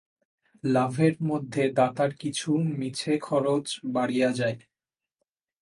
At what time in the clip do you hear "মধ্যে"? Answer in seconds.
1.23-1.63